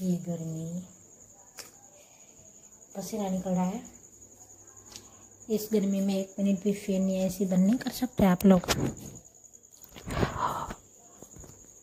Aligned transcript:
काफ़ी 0.00 0.12
है 0.12 0.20
गर्मी। 0.24 0.82
पसीना 2.96 3.28
निकल 3.28 3.50
रहा 3.50 3.64
है। 3.64 3.82
इस 5.50 5.68
गर्मी 5.72 6.00
में 6.00 6.14
एक 6.14 6.34
मिनट 6.38 6.62
भी 6.64 6.72
फेन 6.74 7.08
या 7.10 7.24
ऐसी 7.26 7.44
बंद 7.44 7.66
नहीं 7.66 7.76
कर 7.78 7.90
सकते 7.90 8.24
आप 8.24 8.44
लोग। 8.46 8.68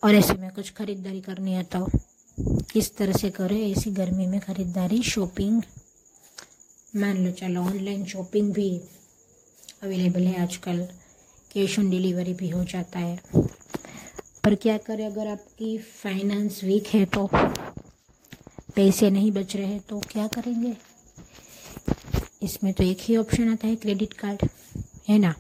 और 0.03 0.15
ऐसे 0.15 0.33
में 0.33 0.49
कुछ 0.51 0.71
ख़रीदारी 0.73 1.21
करनी 1.21 1.53
है 1.53 1.63
तो 1.65 1.85
किस 2.71 2.95
तरह 2.97 3.13
से 3.13 3.29
करें, 3.29 3.59
ऐसी 3.71 3.91
गर्मी 3.91 4.27
में 4.27 4.39
ख़रीदारी 4.39 5.01
शॉपिंग 5.03 5.61
मान 6.95 7.17
लो, 7.17 7.31
चलो 7.33 7.61
ऑनलाइन 7.63 8.05
शॉपिंग 8.05 8.53
भी 8.53 8.69
अवेलेबल 9.83 10.23
है 10.23 10.41
आजकल। 10.41 10.87
कैश 11.51 11.79
ऑन 11.79 11.89
डिलीवरी 11.89 12.33
भी 12.33 12.49
हो 12.49 12.63
जाता 12.65 12.99
है। 12.99 13.19
पर 14.43 14.55
क्या 14.55 14.77
करें, 14.79 15.05
अगर 15.05 15.27
आपकी 15.27 15.77
फाइनेंस 15.77 16.63
वीक 16.63 16.87
है 16.87 17.05
तो 17.07 17.29
पैसे 18.77 19.09
नहीं 19.09 19.31
बच 19.31 19.55
रहे 19.55 19.79
तो 19.79 19.99
क्या 19.99 20.27
करेंगे? 20.27 20.75
इसमें 22.43 22.73
तो 22.73 22.83
एक 22.83 22.97
ही 23.01 23.15
ऑप्शन 23.17 23.49
आता 23.49 23.67
है 23.67 23.75
क्रेडिट 23.75 24.13
कार्ड 24.13 24.43
है 25.09 25.17
ना? 25.17 25.33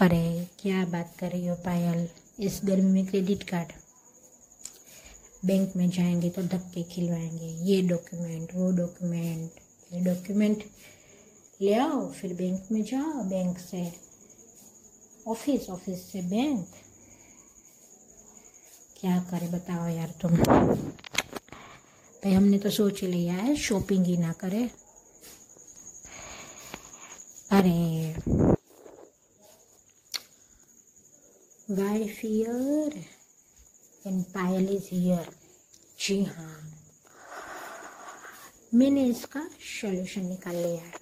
अरे, 0.00 0.46
क्या 0.60 0.84
बात 0.84 1.14
कर 1.18 1.30
रही 1.30 1.46
हो 1.46 1.54
पायल? 1.54 2.08
इस 2.40 2.60
गर्मी 2.64 2.90
में 2.92 3.06
क्रेडिट 3.06 3.42
कार्ड 3.42 3.72
बैंक 5.44 5.76
में 5.76 5.88
जाएँगे 5.90 6.30
तो 6.30 6.42
धक्के 6.42 6.82
खिलवाएँगे। 6.82 7.52
ये 7.64 7.80
डॉक्यूमेंट 7.82 8.54
वो 8.54 8.70
डॉक्यूमेंट 8.76 9.60
ये 9.92 10.00
डॉक्यूमेंट 10.04 10.64
ले 11.62 11.74
आओ, 11.74 12.10
फिर 12.12 12.34
बैंक 12.34 12.72
में 12.72 12.82
जाओ, 12.82 13.22
बैंक 13.24 13.58
से। 13.58 13.92
ऑफ़िस 15.28 15.68
ऑफ़िस 15.70 16.10
से 16.12 16.22
बैंक। 16.22 16.66
क्या 19.00 19.18
करे 19.30 19.48
बताओ 19.48 19.88
यार 19.88 20.14
तुम। 20.22 20.36
भाई, 22.24 22.32
हमने 22.32 22.58
तो 22.58 22.70
सोच 22.70 23.00
ही 23.00 23.06
लिया 23.06 23.34
है 23.34 23.56
शॉपिंग 23.56 24.06
ही 24.06 24.16
ना 24.16 24.32
करे। 24.32 24.70
अरे। 27.50 28.14
Wife 31.70 32.24
and 34.06 34.24
Payal 34.24 34.76
is 34.76 34.88
here 34.92 35.36
जी 36.00 36.24
हाँ। 36.24 36.74
मैंने 38.74 39.04
इसका 39.04 39.50
सोल्यूशन 39.80 40.26
निकाल 40.26 40.56
लिया 40.56 40.82
है। 40.82 40.92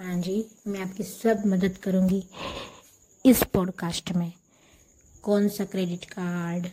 हाँ 0.00 0.20
जी, 0.20 0.46
मैं 0.66 0.80
आपकी 0.80 1.02
सब 1.02 1.42
मदद 1.46 1.78
करूँगी 1.78 2.28
इस 3.26 3.42
पॉडकास्ट 3.42 4.12
में। 4.12 4.32
कौन 5.22 5.48
सा 5.48 5.64
क्रेडिट 5.64 6.04
कार्ड 6.04 6.66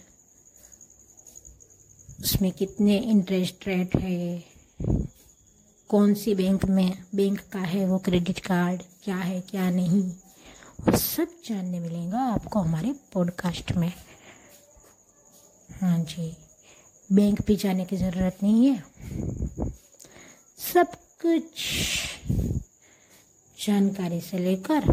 उसमें 2.22 2.52
कितने 2.52 2.98
इंटरेस्ट 2.98 3.68
रेट 3.68 3.96
है? 3.96 4.46
कौन 5.90 6.14
सी 6.14 6.36
बैंक 6.36 6.66
में 6.66 7.06
बैंक 7.16 7.40
का 7.40 7.60
है 7.60 7.86
वो 7.86 7.98
क्रेडिट 7.98 8.40
कार्ड 8.40 8.84
क्या 9.04 9.16
है, 9.16 9.42
क्या 9.42 9.70
नहीं? 9.70 10.02
वो 10.82 10.98
सब 10.98 11.28
जानने 11.46 11.80
मिलेगा 11.80 12.20
आपको 12.20 12.60
हमारे 12.60 12.96
पॉडकास्ट 13.14 13.72
में। 13.72 13.94
हाँ 15.82 16.00
जी। 16.00 16.38
बैंक 17.12 17.42
भी 17.48 17.56
जाने 17.56 17.86
की 17.86 17.98
ज़रूरत 17.98 18.38
नहीं 18.44 18.70
है। 18.70 18.84
सब 20.74 20.96
कुछ 21.26 21.64
जानकारी 23.66 24.22
से 24.22 24.38
लेकर 24.38 24.90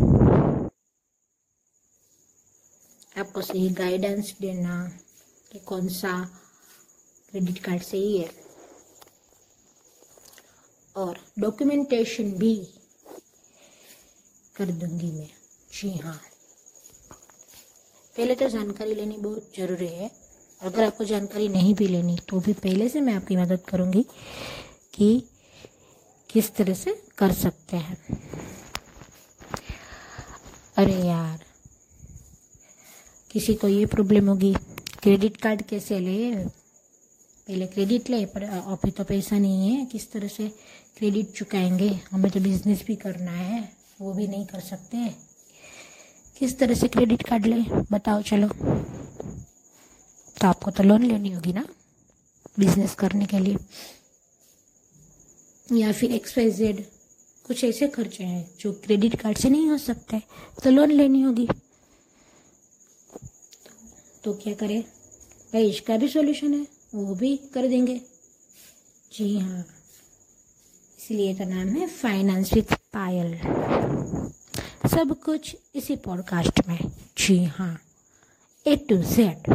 आपको 3.20 3.42
सही 3.42 3.68
गाइडेंस 3.70 4.34
देना 4.40 4.92
कि 5.52 5.58
कौन 5.58 5.88
सा 5.88 6.38
क्रेडिट 7.32 7.58
कार्ड 7.58 7.82
से 7.82 7.96
ही 7.96 8.16
है। 8.18 8.30
और 10.96 11.18
डॉक्यूमेंटेशन 11.38 12.32
भी 12.32 12.54
कर 14.56 14.70
दूँगी 14.72 15.10
मैं। 15.12 15.28
जी 15.72 15.90
हाँ। 15.98 16.20
पहले 18.16 18.34
तो 18.34 18.48
जानकारी 18.48 18.94
लेनी 18.94 19.16
बहुत 19.16 19.52
ज़रूरी 19.56 19.86
है। 19.86 20.10
अगर 20.62 20.84
आपको 20.84 21.04
जानकारी 21.04 21.48
नहीं 21.48 21.74
भी 21.74 21.88
लेनी 21.88 22.16
तो 22.28 22.40
भी 22.40 22.52
पहले 22.52 22.88
से 22.88 23.00
मैं 23.00 23.14
आपकी 23.14 23.36
मदद 23.36 23.60
करूँगी 23.68 24.04
कि 24.94 25.22
किस 26.30 26.54
तरह 26.54 26.74
से 26.74 27.02
कर 27.18 27.32
सकते 27.32 27.76
हैं। 27.76 27.96
अरे 30.76 31.02
यार, 31.08 31.44
किसी 33.30 33.54
को 33.54 33.68
ये 33.68 33.86
प्रॉब्लम 33.86 34.28
होगी। 34.28 34.54
क्रेडिट 35.02 35.36
कार्ड 35.36 35.62
कैसे 35.62 35.98
ले? 35.98 36.61
पहले 37.52 37.66
क्रेडिट 37.66 38.08
ले, 38.10 38.24
पर 38.26 38.42
अभी 38.42 38.90
तो 38.90 39.04
पैसा 39.04 39.38
नहीं 39.38 39.70
है, 39.70 39.84
किस 39.86 40.10
तरह 40.12 40.28
से 40.28 40.48
क्रेडिट 40.96 41.32
चुकाएँगे? 41.32 41.88
हमें 42.10 42.30
तो 42.32 42.40
बिज़नेस 42.40 42.84
भी 42.86 42.94
करना 42.96 43.30
है, 43.30 43.58
वो 44.00 44.12
भी 44.12 44.26
नहीं 44.26 44.46
कर 44.46 44.60
सकते। 44.60 44.96
किस 46.38 46.58
तरह 46.58 46.74
से 46.74 46.88
क्रेडिट 46.88 47.22
कार्ड 47.22 47.46
ले, 47.46 47.60
बताओ, 47.92 48.22
चलो। 48.22 48.48
तो 50.36 50.48
आपको 50.48 50.70
तो 50.70 50.82
लोन 50.82 51.02
लेनी 51.02 51.32
होगी 51.32 51.52
ना 51.52 51.66
बिज़नेस 52.58 52.94
करने 52.94 53.26
के 53.26 53.38
लिए। 53.38 53.56
या 55.72 55.92
फिर 55.92 56.12
एक्स 56.12 56.38
वाई 56.38 56.50
जेड 56.52 56.84
कुछ 57.46 57.64
ऐसे 57.64 57.88
खर्चे 57.88 58.24
हैं 58.24 58.50
जो 58.60 58.72
क्रेडिट 58.84 59.20
कार्ड 59.20 59.38
से 59.38 59.48
नहीं 59.48 59.68
हो 59.70 59.78
सकते 59.78 60.22
तो 60.64 60.70
लोन 60.70 60.90
लेनी 60.92 61.22
होगी। 61.22 61.48
तो 64.24 64.34
क्या 64.34 64.54
करें? 64.54 64.82
भाई, 64.82 65.70
इसका 65.70 65.96
भी 65.96 66.08
सोल्यूशन 66.08 66.54
है। 66.54 66.81
वो 66.94 67.14
भी 67.14 67.36
कर 67.54 67.68
देंगे। 67.68 68.00
जी 69.12 69.38
हाँ। 69.38 69.60
इसलिए 70.98 71.34
का 71.34 71.44
नाम 71.44 71.68
है 71.68 71.86
फाइनेंस 71.86 72.52
विथ 72.52 72.74
पायल 72.94 73.36
सब 74.90 75.16
कुछ 75.24 75.56
इसी 75.74 75.96
पॉडकास्ट 75.96 76.60
में। 76.68 76.78
जी 77.18 77.44
हाँ। 77.44 77.78
ए 78.66 78.76
टू 78.76 78.96
जेड 78.96 79.54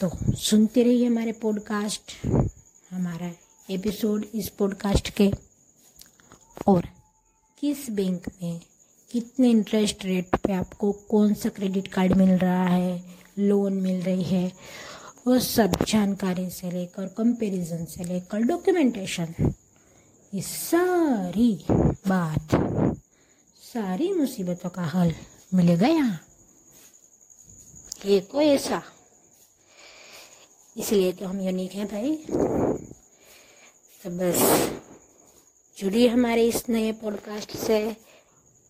तो 0.00 0.10
सुनते 0.36 0.82
रहिए 0.82 1.06
हमारे 1.06 1.32
पॉडकास्ट 1.32 2.16
हमारा 2.90 3.32
एपिसोड 3.70 4.26
इस 4.34 4.48
पॉडकास्ट 4.48 5.10
के। 5.10 5.30
और 6.66 6.88
किस 7.60 7.90
बैंक 7.90 8.28
में 8.42 8.60
कितने 9.10 9.50
इंटरेस्ट 9.50 10.04
रेट 10.04 10.36
पे 10.36 10.52
आपको 10.52 10.92
कौन 10.92 11.34
सा 11.34 11.48
क्रेडिट 11.48 11.88
कार्ड 11.88 12.12
मिल 12.12 12.30
रहा 12.30 12.66
है? 12.66 13.21
लोन 13.38 13.72
मिल 13.72 14.02
रही 14.02 14.22
है। 14.22 14.52
वो 15.26 15.38
सब 15.38 15.84
जानकारी 15.84 16.50
से 16.50 16.70
लेकर 16.70 17.06
कंपैरिजन 17.06 17.84
से 17.84 18.04
लेकर 18.04 18.38
डॉक्यूमेंटेशन 18.38 19.34
ये 20.34 20.42
सारी 20.42 21.64
बात, 22.08 22.48
सारी 23.62 24.12
मुसीबतों 24.12 24.70
का 24.70 24.82
हल 24.82 25.14
मिलेगा 25.54 25.86
यहाँ 25.86 26.20
एक 28.04 28.30
को 28.30 28.42
ऐसा। 28.42 28.82
इसलिए 30.76 31.12
तो 31.12 31.26
हम 31.26 31.40
यूनिक 31.40 31.72
हैं 31.72 31.86
भाई। 31.86 32.16
तो 34.02 34.10
बस 34.10 34.40
जुड़ी 35.78 36.06
हमारे 36.06 36.48
इस 36.48 36.68
नए 36.68 36.92
पॉडकास्ट 36.92 37.56
से 37.56 37.96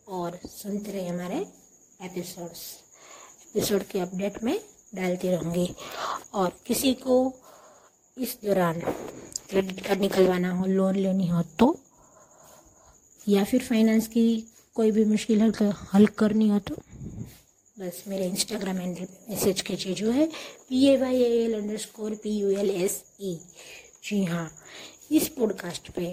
और 0.09 0.39
सुनते 0.47 0.93
रहे 0.93 1.09
हमारे 1.09 1.37
एपिसोड्स 2.03 2.61
एपिसोड 3.55 3.83
के 3.83 4.01
अपडेट 4.01 4.43
में 4.43 4.59
डालती 4.95 5.29
रहूँगी। 5.29 5.69
और 6.35 6.53
किसी 6.67 6.93
को 6.95 7.17
इस 8.17 8.37
दौरान 8.45 8.81
क्रेडिट 9.49 9.87
कार्ड 9.87 10.01
निकलवाना 10.01 10.51
हो 10.51 10.67
लोन 10.67 10.97
लेनी 10.97 11.27
हो 11.28 11.43
तो 11.59 11.66
या 13.28 13.45
फिर 13.45 13.63
फाइनेंस 13.65 14.09
की 14.09 14.25
कोई 14.75 14.91
भी 14.91 15.04
मुश्किल 15.04 15.43
हल 15.43 15.51
कर, 15.51 15.72
हल 15.95 16.07
करनी 16.07 16.49
हो 16.49 16.59
तो 16.59 16.75
बस 17.78 18.03
मेरे 18.09 18.27
इंस्टाग्राम 18.27 18.77
हैंडल 18.77 19.04
पे 19.04 19.33
मैसेज 19.33 19.60
कीजिए 19.60 19.95
जो 19.95 20.10
है 20.10 20.27
P 20.69 20.87
A 20.87 20.97
Y 20.97 21.22
A 21.22 21.45
L 21.45 21.55
underscore 21.77 22.15
P 22.15 22.31
U 22.39 22.51
L 22.51 22.71
S 22.71 23.03
E 23.21 23.39
जी 24.05 24.25
हाँ 24.25 24.51
इस 25.10 25.28
पॉडकास्ट 25.28 25.91
पे 25.91 26.13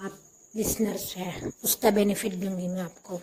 आप 0.00 0.18
लिसनर्स 0.56 1.14
हैं 1.16 1.52
उसका 1.64 1.90
बेनिफिट 1.90 2.34
दूँगी 2.34 2.68
मैं 2.68 2.82
आपको। 2.82 3.20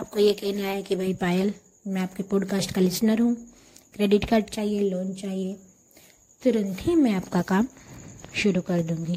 आपको 0.00 0.18
ये 0.18 0.32
कहना 0.32 0.66
है 0.66 0.82
कि 0.82 0.96
भाई 0.96 1.12
पायल, 1.14 1.52
मैं 1.86 2.02
आपके 2.02 2.22
पॉडकास्ट 2.22 2.70
का 2.72 2.80
लिसनर 2.80 3.20
हूँ। 3.20 3.34
क्रेडिट 3.94 4.24
कार्ड 4.24 4.44
चाहिए 4.44 4.88
लोन 4.90 5.12
चाहिए। 5.14 5.54
तुरंत 6.42 6.78
ही 6.80 6.94
मैं 6.94 7.12
आपका 7.12 7.42
काम 7.42 7.66
शुरू 8.34 8.60
कर 8.62 8.82
दूँगी। 8.82 9.16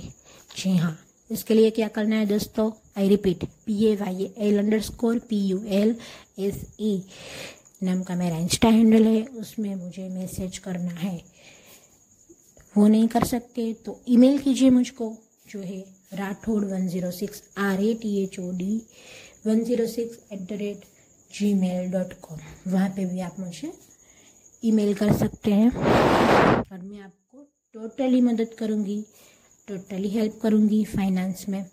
जी 0.58 0.76
हाँ 0.78 0.98
इसके 1.30 1.54
लिए 1.54 1.70
क्या 1.70 1.88
करना 1.88 2.16
है 2.16 2.26
दोस्तों? 2.26 2.70
I 2.98 3.08
repeat 3.10 3.44
P 3.66 3.86
A 3.86 3.96
Y 3.96 4.30
L 4.38 4.58
underscore 4.82 5.20
P 5.20 5.40
U 5.40 5.64
L 5.72 5.96
S 6.40 6.62
E 6.80 7.02
नाम 7.84 8.04
का 8.04 8.16
मेरा 8.16 8.38
इंस्टा 8.38 8.70
हैंडल 8.70 9.08
है। 9.08 9.24
उसमें 9.24 9.74
मुझे 9.76 10.10
मैसेज 10.10 10.58
करना 10.58 10.92
है। 11.00 11.18
वो 12.78 12.88
नहीं 12.88 13.08
कर 13.08 13.24
सकते 13.26 13.72
तो 13.86 14.00
ईमेल 14.10 14.38
कीजिए 14.40 14.70
मुझको, 14.70 15.14
जो 15.50 15.60
है 15.60 15.84
Rathod 16.14 16.64
one 16.66 16.88
zero 16.88 17.12
six 17.14 17.44
R 17.58 17.84
A 17.84 17.94
T 17.94 18.18
H 18.24 18.40
O 18.40 18.52
D 18.52 18.82
one 19.46 19.64
zero 19.64 19.88
six 19.88 20.18
at 20.34 20.40
the 20.40 20.54
rate 20.54 20.86
Gmail 21.54 21.92
dot 21.92 22.14
com 22.22 22.40
वहाँ 22.68 22.90
पर 22.90 23.06
भी 23.06 23.20
आप 23.20 23.40
मुझे 23.40 23.72
ईमेल 24.64 24.94
कर 24.96 25.14
सकते 25.18 25.54
हैं। 25.54 25.72
और 25.72 26.82
मैं 26.82 27.00
आपको 27.00 27.48
टोटली 27.74 28.22
मदद 28.22 28.54
करूँगी 28.60 29.02
टोटली 29.68 30.10
हेल्प 30.10 30.40
करूँगी 30.42 30.84
फाइनेंस 30.86 31.46
में। 31.50 31.64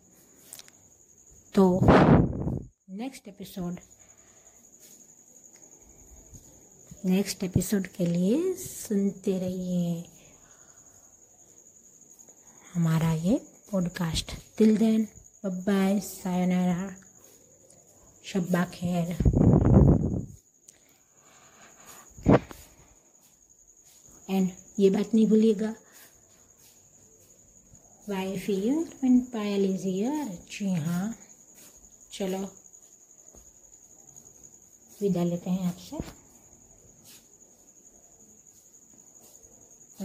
तो 1.54 1.80
नेक्स्ट 1.82 3.28
एपिसोड 3.28 3.76
नेक्स्ट 7.04 7.44
एपिसोड 7.44 7.86
के 7.86 8.06
लिए 8.06 8.54
सुनते 8.54 9.38
रहिए 9.38 10.04
हमारा 12.74 13.12
ये 13.12 13.40
पॉडकास्ट 13.70 14.32
तिल 14.58 14.76
देन 14.76 15.06
बाय 15.46 16.00
सायनारा 16.00 17.09
शब्बा 18.32 18.64
खैर 18.64 19.08
एंड 24.28 24.50
ये 24.78 24.90
बात 24.90 25.14
नहीं 25.14 25.26
भूलिएगा। 25.28 25.74
Wife 28.08 28.48
here 28.50 29.04
and 29.04 29.24
Payal 29.32 29.64
is 29.70 29.86
here 29.88 30.28
जी 30.50 30.72
हाँ। 30.74 31.14
चलो। 32.12 32.38
विदा 35.02 35.24
लेते 35.24 35.50
हैं 35.50 35.66
आपसे। 35.68 35.98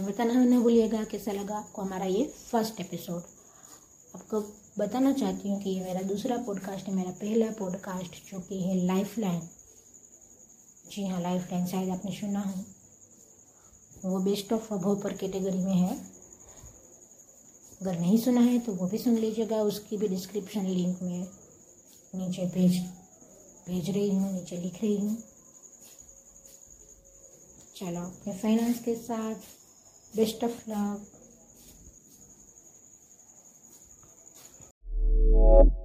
बताना 0.02 0.44
नहीं 0.44 0.60
भूलिएगा 0.60 1.04
कैसा 1.04 1.32
लगा 1.32 1.56
आपको 1.56 1.82
हमारा 1.82 2.04
ये 2.04 2.24
फ़र्स्ट 2.50 2.80
एपिसोड 2.80 3.35
आपको 4.16 4.40
बताना 4.78 5.12
चाहती 5.12 5.48
हूँ 5.48 5.60
कि 5.62 5.70
ये 5.70 5.80
मेरा 5.84 6.02
दूसरा 6.02 6.36
पॉडकास्ट 6.36 6.86
है 6.88 6.94
मेरा 6.94 7.10
पहला 7.20 7.50
पॉडकास्ट 7.58 8.14
जो 8.30 8.38
कि 8.40 8.60
है 8.62 8.74
लाइफ 8.86 9.18
लाइन 9.18 9.40
जी 10.92 11.06
हाँ 11.06 11.20
लाइफ 11.20 11.48
लाइन 11.52 11.66
शायद 11.66 11.90
आपने 11.90 12.12
सुना 12.12 12.40
हो। 12.40 14.10
वो 14.10 14.18
बेस्ट 14.20 14.52
ऑफ़ 14.52 14.72
अभव 14.74 15.00
पर 15.02 15.16
कैटेगरी 15.16 15.58
में 15.58 15.74
है। 15.74 15.96
अगर 17.82 17.98
नहीं 17.98 18.18
सुना 18.18 18.40
है 18.40 18.58
तो 18.58 18.72
वो 18.72 18.86
भी 18.88 18.98
सुन 18.98 19.16
लीजिएगा, 19.16 19.56
उसकी 19.62 19.96
भी 19.96 20.08
डिस्क्रिप्शन 20.08 20.66
लिंक 20.66 21.02
में 21.02 21.26
नीचे 22.14 22.46
भेज 22.54 22.80
भेज 23.68 23.90
रही 23.90 24.10
हूँ, 24.10 24.32
नीचे 24.32 24.56
लिख 24.56 24.82
रही 24.82 24.96
हूँ। 24.96 25.16
चलो, 27.76 28.00
अपने 28.00 28.32
फाइनेंस 28.34 28.78
के 28.84 28.94
साथ 28.94 29.34
best 30.16 30.44
of 30.44 30.70
luck 30.70 31.12
Thank 35.46 35.70
you. 35.70 35.75